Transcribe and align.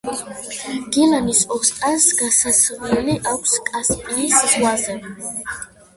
გილანის 0.95 1.41
ოსტანს 1.57 2.07
გასასვლელი 2.21 3.19
აქვს 3.33 3.53
კასპიის 3.69 4.43
ზღვაზე. 4.55 5.01